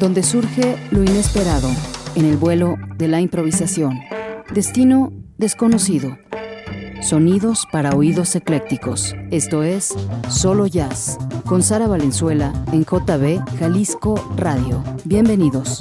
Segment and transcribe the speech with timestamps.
[0.00, 1.68] donde surge lo inesperado
[2.14, 4.00] en el vuelo de la improvisación.
[4.52, 6.18] Destino desconocido.
[7.00, 9.14] Sonidos para oídos eclécticos.
[9.30, 9.94] Esto es
[10.28, 14.82] Solo Jazz, con Sara Valenzuela en JB Jalisco Radio.
[15.04, 15.80] Bienvenidos.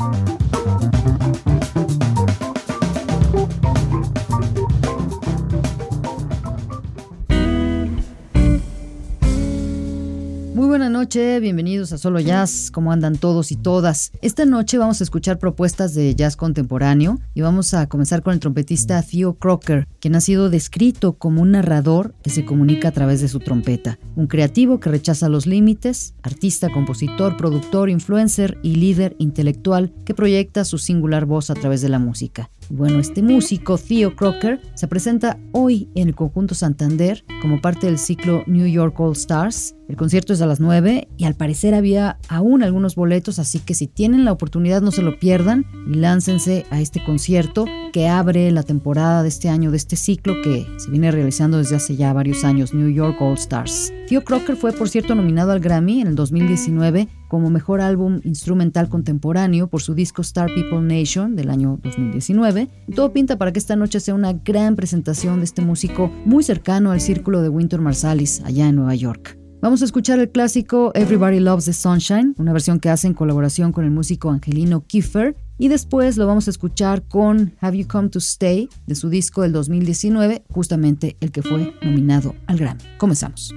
[11.08, 14.12] Noches, bienvenidos a Solo Jazz, ¿cómo andan todos y todas?
[14.22, 18.42] Esta noche vamos a escuchar propuestas de jazz contemporáneo y vamos a comenzar con el
[18.42, 23.22] trompetista Theo Crocker, quien ha sido descrito como un narrador que se comunica a través
[23.22, 29.16] de su trompeta, un creativo que rechaza los límites, artista, compositor, productor, influencer y líder
[29.18, 32.50] intelectual que proyecta su singular voz a través de la música.
[32.70, 37.98] Bueno, este músico, Theo Crocker, se presenta hoy en el conjunto Santander como parte del
[37.98, 39.76] ciclo New York All Stars.
[39.88, 43.74] El concierto es a las 9 y al parecer había aún algunos boletos, así que
[43.74, 48.52] si tienen la oportunidad no se lo pierdan y láncense a este concierto que abre
[48.52, 52.12] la temporada de este año de este ciclo que se viene realizando desde hace ya
[52.12, 53.94] varios años, New York All Stars.
[54.10, 58.90] Theo Crocker fue, por cierto, nominado al Grammy en el 2019 como mejor álbum instrumental
[58.90, 62.70] contemporáneo por su disco Star People Nation del año 2019.
[62.96, 66.92] todo pinta para que esta noche sea una gran presentación de este músico muy cercano
[66.92, 69.38] al círculo de Winter Marsalis allá en Nueva York.
[69.60, 73.72] Vamos a escuchar el clásico Everybody Loves the Sunshine, una versión que hace en colaboración
[73.72, 78.10] con el músico Angelino Kiefer, y después lo vamos a escuchar con Have You Come
[78.10, 82.84] to Stay de su disco del 2019, justamente el que fue nominado al Grammy.
[83.00, 83.52] Comenzamos.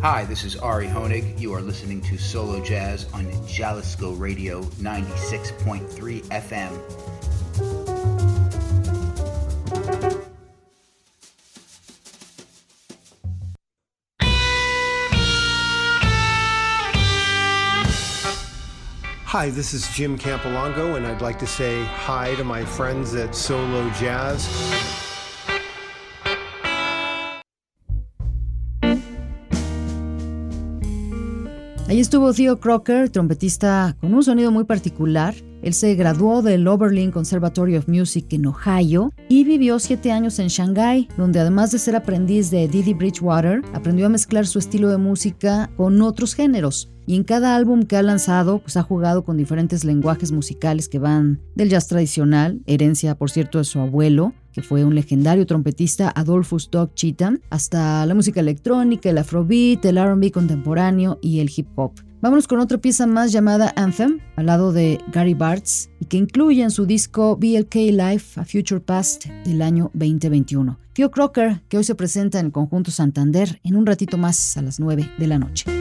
[0.00, 1.40] Hi, this is Ari Honig.
[1.40, 6.70] You are listening to Solo Jazz on Jalisco Radio 96.3 FM.
[19.24, 23.34] Hi, this is Jim Campolongo, and I'd like to say hi to my friends at
[23.34, 24.97] Solo Jazz.
[31.88, 35.34] Ahí estuvo Theo Crocker, trompetista con un sonido muy particular.
[35.62, 40.48] Él se graduó del Oberlin Conservatory of Music en Ohio y vivió siete años en
[40.48, 44.98] Shanghai, donde además de ser aprendiz de Didi Bridgewater, aprendió a mezclar su estilo de
[44.98, 46.90] música con otros géneros.
[47.06, 50.98] Y en cada álbum que ha lanzado, pues ha jugado con diferentes lenguajes musicales que
[50.98, 56.12] van del jazz tradicional, herencia por cierto de su abuelo, que fue un legendario trompetista
[56.14, 61.68] Adolphus Doug Cheatham, hasta la música electrónica, el afrobeat, el RB contemporáneo y el hip
[61.76, 61.92] hop.
[62.20, 66.64] Vámonos con otra pieza más llamada Anthem, al lado de Gary Bartz, y que incluye
[66.64, 70.76] en su disco BLK Life A Future Past del año 2021.
[70.94, 74.62] Theo Crocker, que hoy se presenta en el conjunto Santander en un ratito más a
[74.62, 75.77] las 9 de la noche.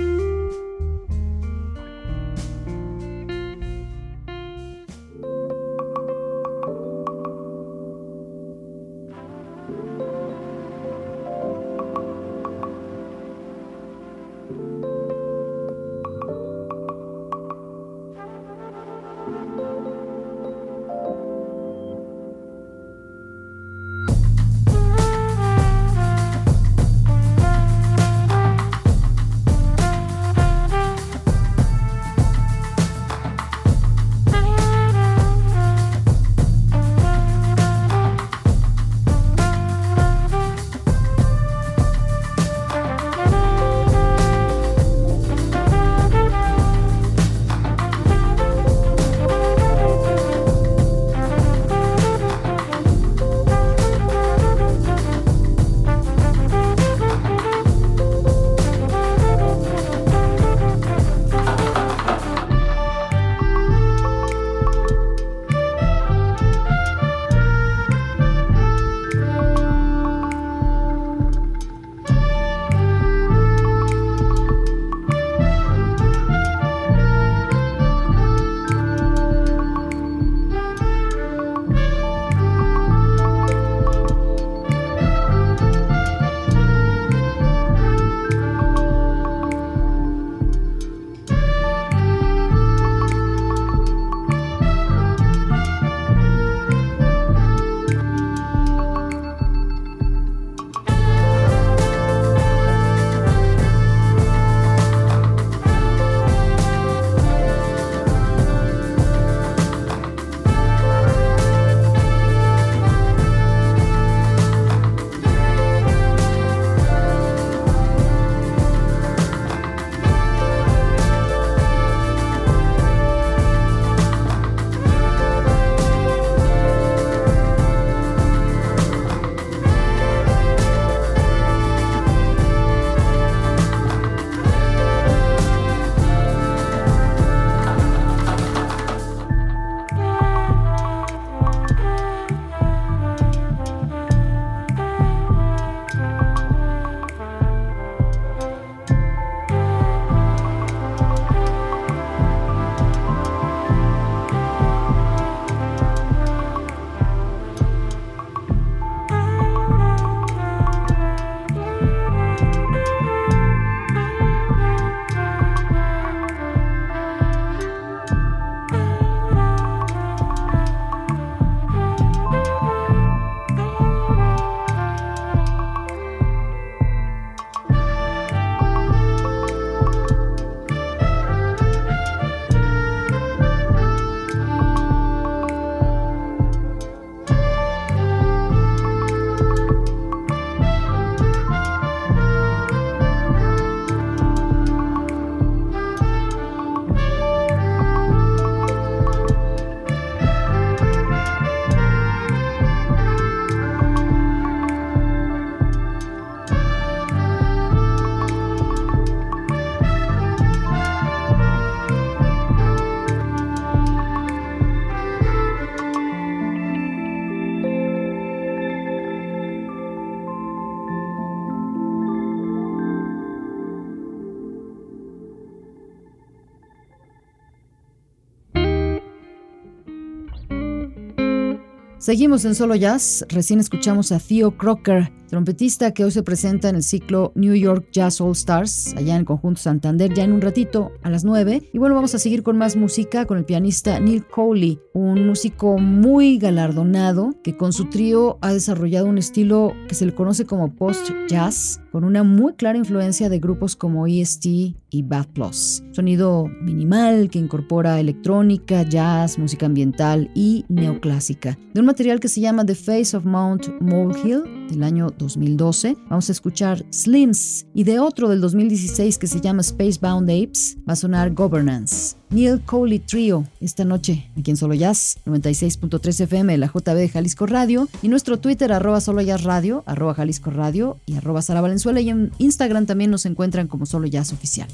[232.07, 233.25] Seguimos en Solo Jazz.
[233.27, 237.87] Recién escuchamos a Theo Crocker trompetista que hoy se presenta en el ciclo New York
[237.91, 241.69] Jazz All Stars, allá en el conjunto Santander, ya en un ratito a las 9.
[241.73, 245.77] Y bueno, vamos a seguir con más música con el pianista Neil Coley, un músico
[245.77, 250.73] muy galardonado que con su trío ha desarrollado un estilo que se le conoce como
[250.73, 255.83] post-jazz, con una muy clara influencia de grupos como EST y Bad Plus.
[255.91, 261.57] Sonido minimal que incorpora electrónica, jazz, música ambiental y neoclásica.
[261.73, 266.29] De un material que se llama The Face of Mount Molehill del año 2012, vamos
[266.29, 270.95] a escuchar Slims y de otro del 2016 que se llama Spacebound Apes va a
[270.95, 272.15] sonar Governance.
[272.29, 277.09] Neil Coley Trio esta noche aquí en Solo Jazz 96.3 FM de la JB de
[277.09, 281.61] Jalisco Radio y nuestro Twitter arroba Solo Jazz Radio, arroba Jalisco Radio y arroba Sara
[281.61, 284.67] Valenzuela y en Instagram también nos encuentran como Solo Jazz Oficial.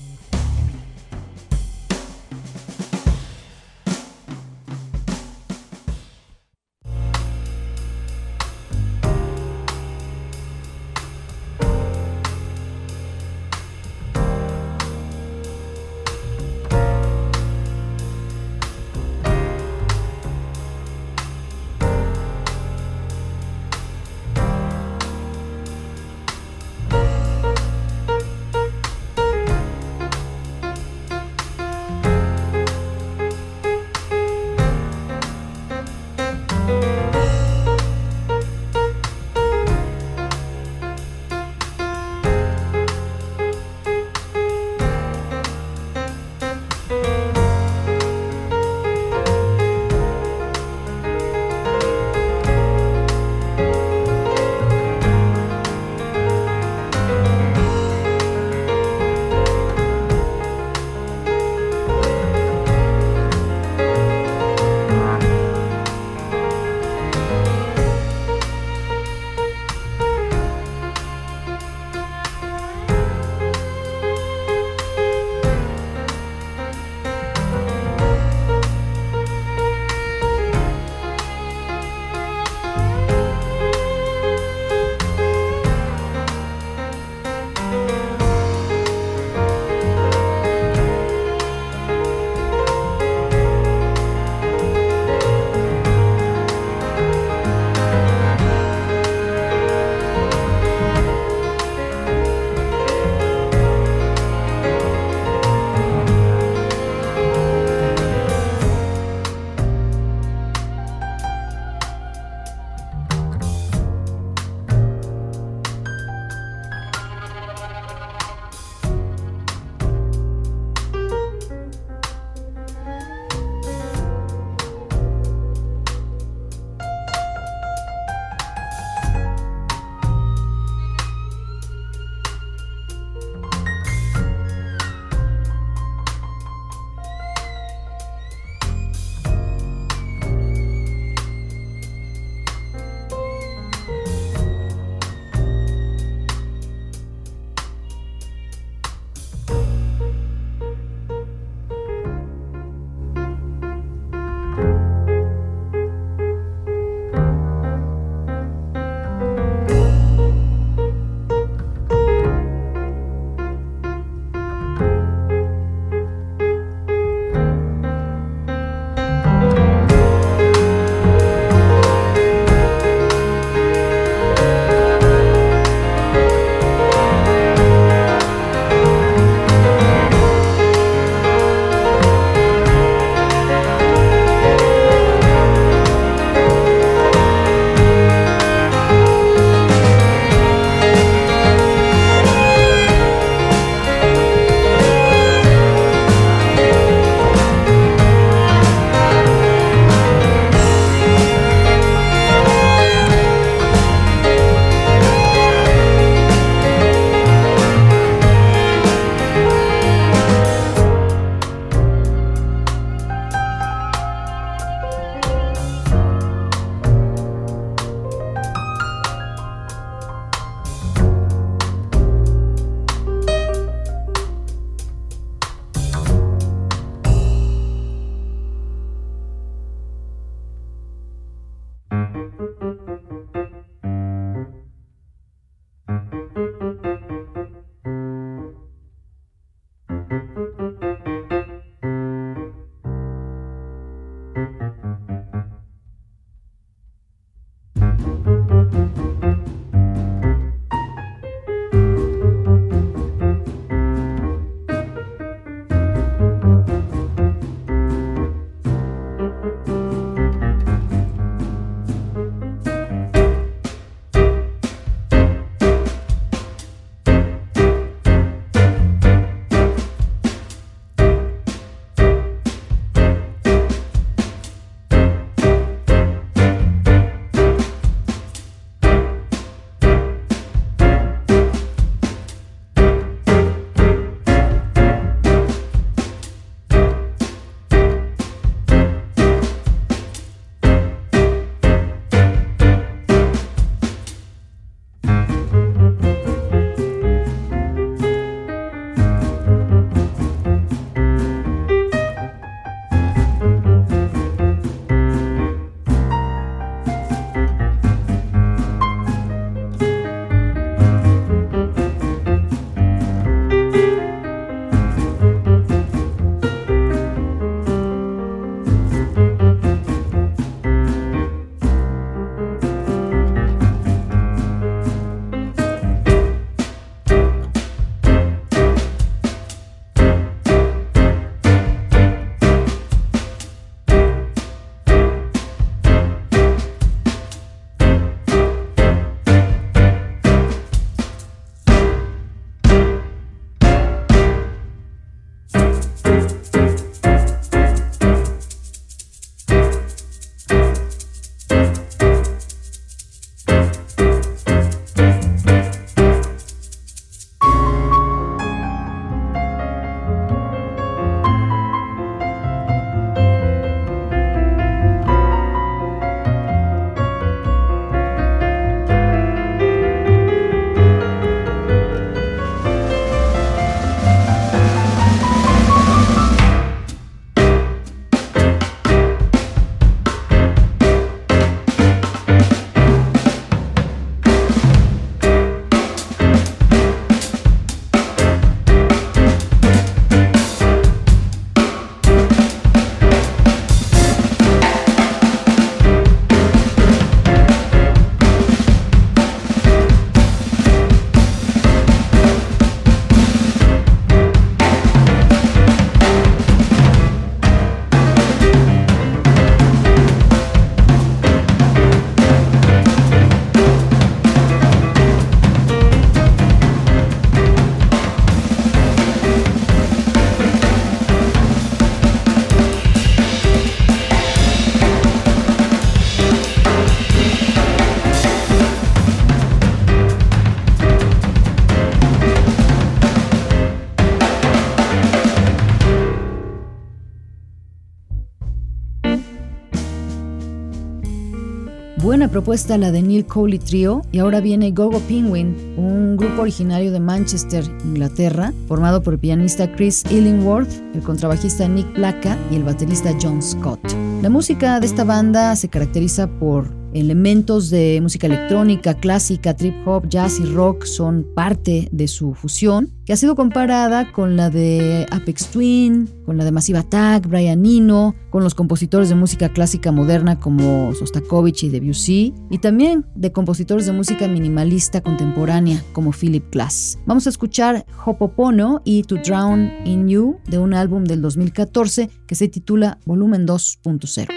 [442.34, 447.00] Propuesta la de Neil Coley Trio y ahora viene Gogo Penguin, un grupo originario de
[447.00, 453.16] Manchester, Inglaterra, formado por el pianista Chris Illingworth, el contrabajista Nick Placa y el baterista
[453.22, 453.80] John Scott.
[454.24, 460.08] La música de esta banda se caracteriza por Elementos de música electrónica, clásica, trip hop,
[460.08, 465.08] jazz y rock son parte de su fusión, que ha sido comparada con la de
[465.10, 469.92] Apex Twin, con la de Massive Attack, Brian Eno, con los compositores de música clásica
[469.92, 476.46] moderna como Sostakovich y Debussy, y también de compositores de música minimalista contemporánea como Philip
[476.52, 477.00] Glass.
[477.08, 482.36] Vamos a escuchar Hopopono y To Drown in You de un álbum del 2014 que
[482.36, 484.28] se titula Volumen 2.0.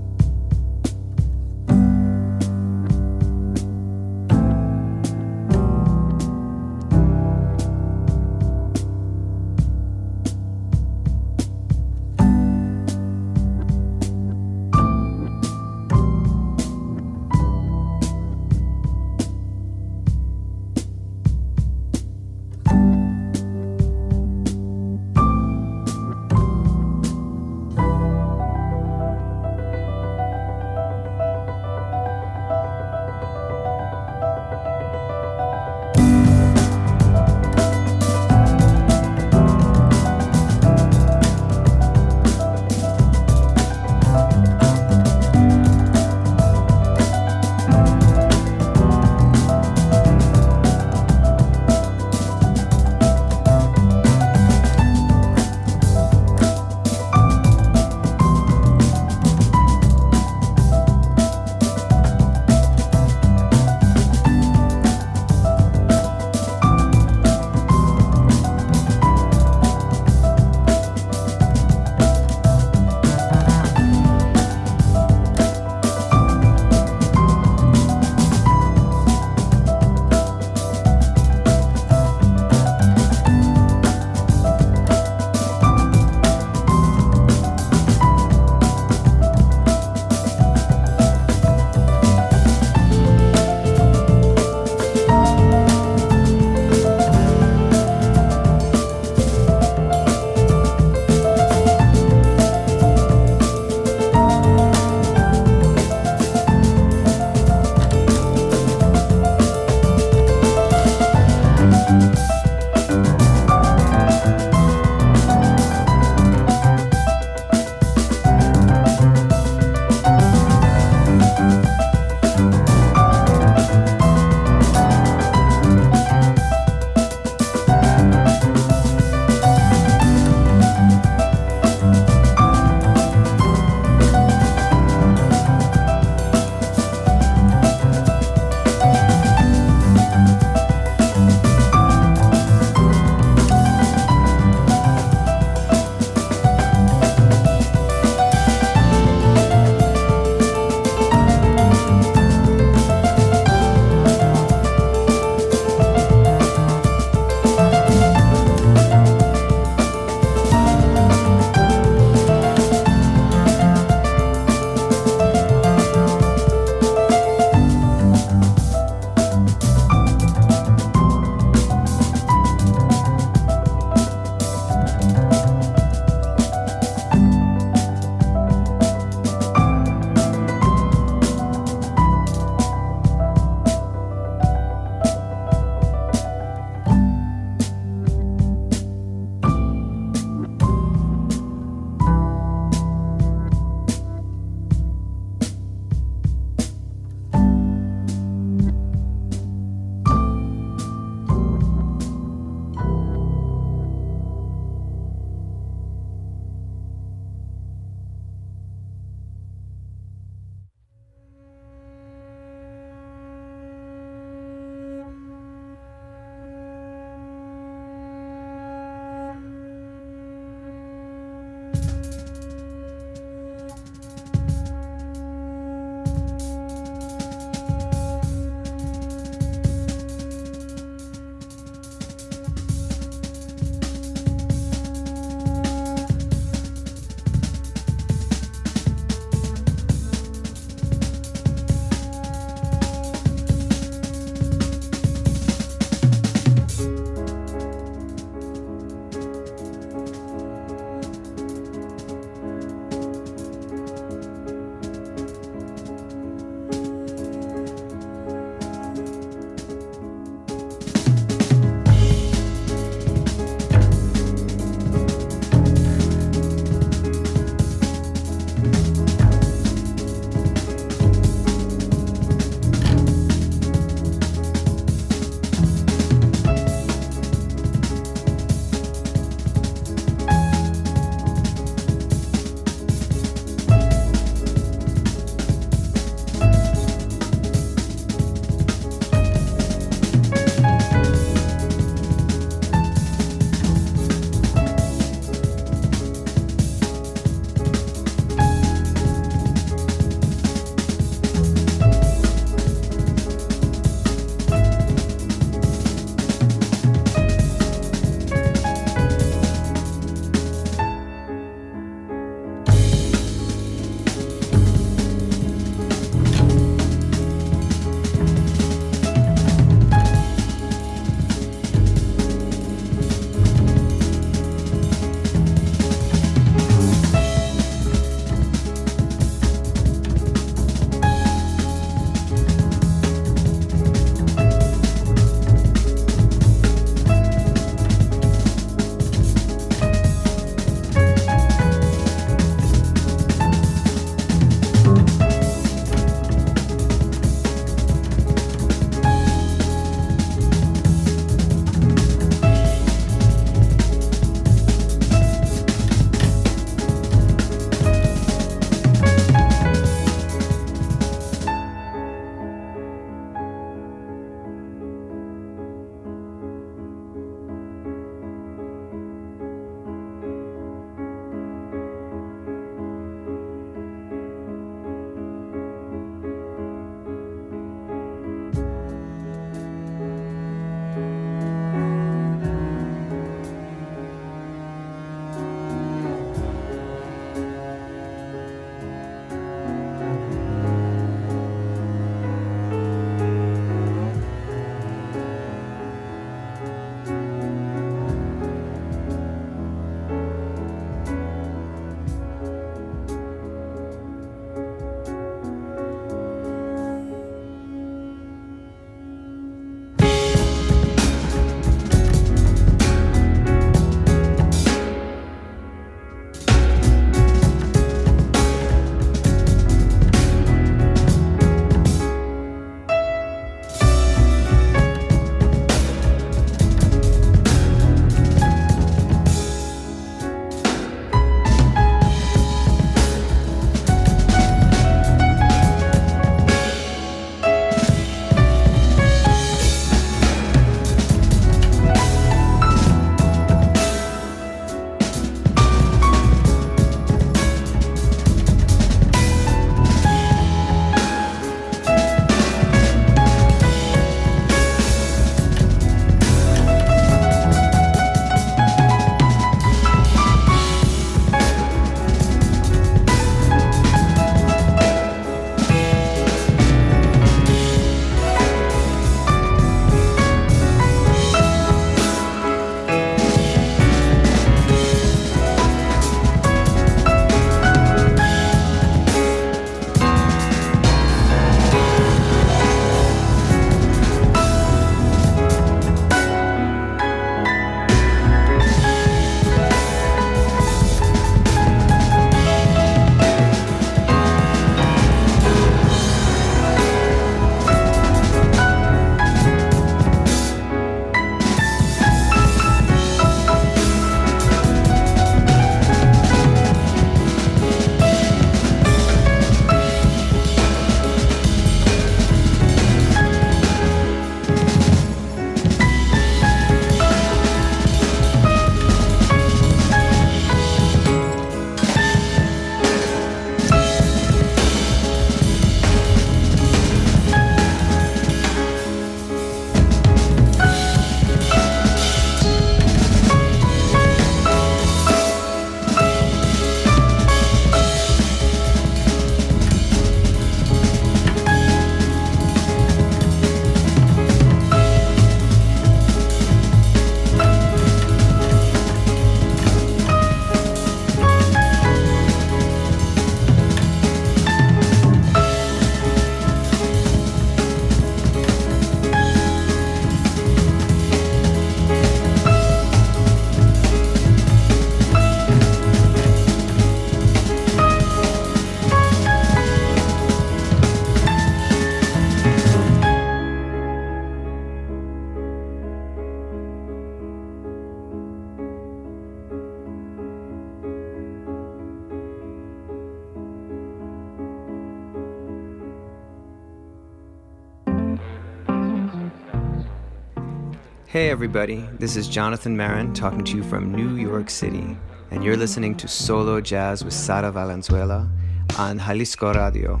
[591.12, 594.96] Hey, everybody, this is Jonathan Marin talking to you from New York City,
[595.30, 598.30] and you're listening to Solo Jazz with Sara Valenzuela
[598.78, 600.00] on Jalisco Radio.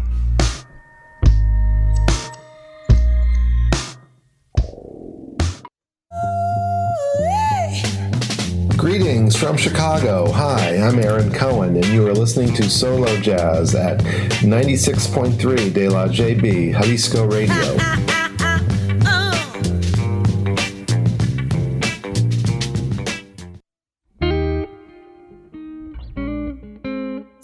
[8.78, 10.32] Greetings from Chicago.
[10.32, 13.98] Hi, I'm Aaron Cohen, and you are listening to Solo Jazz at
[14.40, 18.08] 96.3 De La JB, Jalisco Radio.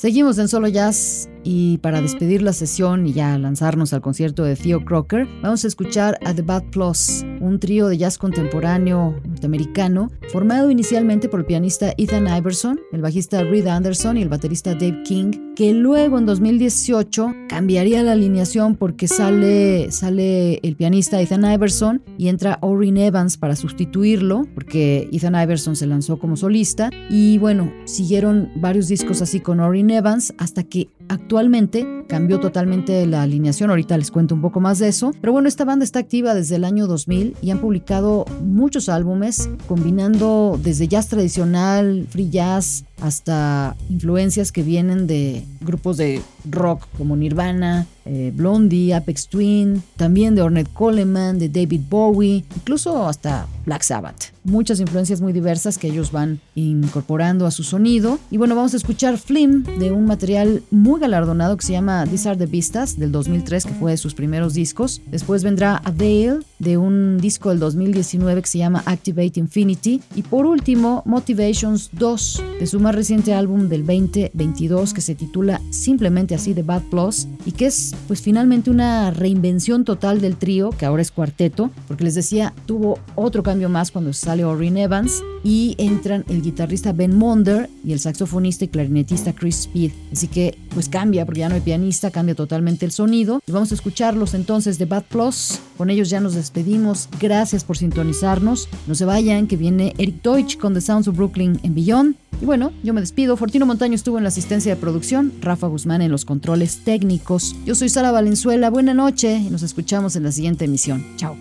[0.09, 4.55] Seguimos en Solo Jazz y para despedir la sesión y ya lanzarnos al concierto de
[4.55, 10.11] Theo Crocker, vamos a escuchar a The Bad Plus, un trío de jazz contemporáneo norteamericano
[10.31, 15.03] formado inicialmente por el pianista Ethan Iverson, el bajista Reed Anderson y el baterista Dave
[15.05, 22.03] King, que luego en 2018 cambiaría la alineación porque sale, sale el pianista Ethan Iverson
[22.19, 26.91] y entra Orrin Evans para sustituirlo, porque Ethan Iverson se lanzó como solista.
[27.09, 33.23] Y bueno, siguieron varios discos así con Orrin Evans hasta que Actualmente cambió totalmente la
[33.23, 36.35] alineación, ahorita les cuento un poco más de eso, pero bueno, esta banda está activa
[36.35, 42.85] desde el año 2000 y han publicado muchos álbumes combinando desde jazz tradicional, free jazz,
[43.01, 46.21] hasta influencias que vienen de grupos de
[46.51, 53.07] rock como Nirvana, eh, Blondie, Apex Twin, también de Ornette Coleman, de David Bowie, incluso
[53.07, 54.33] hasta Black Sabbath.
[54.45, 58.19] Muchas influencias muy diversas que ellos van incorporando a su sonido.
[58.31, 62.31] Y bueno, vamos a escuchar Flim de un material muy galardonado que se llama These
[62.31, 65.03] Are the Vistas del 2003, que fue de sus primeros discos.
[65.11, 70.01] Después vendrá A Veil de un disco del 2019 que se llama Activate Infinity.
[70.17, 75.61] Y por último, Motivations 2 de su más reciente álbum del 2022 que se titula
[75.71, 80.71] simplemente así The Bad Plus y que es pues finalmente una reinvención total del trío
[80.71, 85.23] que ahora es cuarteto porque les decía tuvo otro cambio más cuando sale Orrin Evans
[85.45, 89.93] y entran el guitarrista Ben Monder y el saxofonista y clarinetista Chris Speed.
[90.13, 93.41] Así que pues cambia porque ya no hay pianista cambia totalmente el sonido.
[93.47, 95.61] Y vamos a escucharlos entonces The Bad Plus.
[95.77, 97.09] Con ellos ya nos despedimos.
[97.21, 98.69] Gracias por sintonizarnos.
[98.87, 102.17] No se vayan que viene Eric Deutsch con The Sounds of Brooklyn en Beyond.
[102.41, 103.37] Y bueno, yo me despido.
[103.37, 107.55] Fortino Montaño estuvo en la asistencia de producción, Rafa Guzmán en los controles técnicos.
[107.65, 108.71] Yo soy Sara Valenzuela.
[108.71, 111.05] Buena noche y nos escuchamos en la siguiente emisión.
[111.17, 111.37] Chao.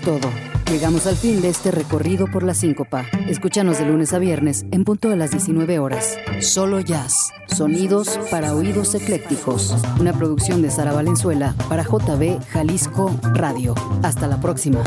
[0.00, 0.30] Todo.
[0.70, 3.06] Llegamos al fin de este recorrido por la síncopa.
[3.28, 6.18] Escúchanos de lunes a viernes en punto de las 19 horas.
[6.40, 7.32] Solo jazz.
[7.46, 9.74] Sonidos para oídos eclécticos.
[10.00, 13.74] Una producción de Sara Valenzuela para JB Jalisco Radio.
[14.02, 14.82] Hasta la próxima.